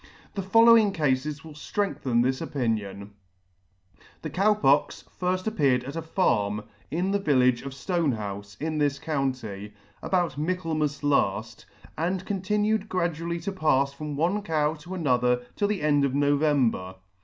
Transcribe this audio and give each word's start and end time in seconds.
The 0.33 0.41
following 0.41 0.93
Cafes 0.93 1.43
will 1.43 1.53
ftrengthen 1.53 2.23
this 2.23 2.41
opinion: 2.41 3.11
The 4.23 4.31
Cow 4.31 4.55
Pox 4.55 5.03
appeared 5.21 5.83
at 5.83 5.95
a 5.95 6.01
farm 6.01 6.63
in 6.89 7.11
the 7.11 7.19
village 7.19 7.61
of 7.61 7.71
Stonehoufe, 7.73 8.59
in 8.59 8.79
this 8.79 8.97
county, 8.97 9.75
about 10.01 10.39
Michaelmas 10.39 11.03
laft, 11.03 11.67
and 11.99 12.25
continued 12.25 12.89
gradually 12.89 13.39
to 13.41 13.51
pafs 13.51 13.93
from 13.93 14.15
one 14.15 14.41
cow 14.41 14.73
to 14.73 14.95
another 14.95 15.45
till 15.55 15.67
the 15.67 15.83
end 15.83 16.03
of 16.03 16.15
November. 16.15 16.95